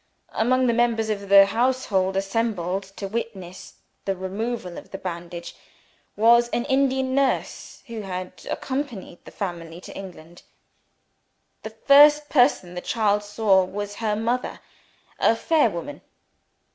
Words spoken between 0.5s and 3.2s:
the members of the household assembled to